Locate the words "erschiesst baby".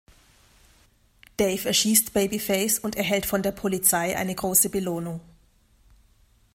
1.67-2.39